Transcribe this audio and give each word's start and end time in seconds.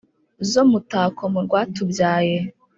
zo 0.51 0.61
mutako 0.71 1.23
mu 1.33 1.39
rwatubyaye 1.45 2.37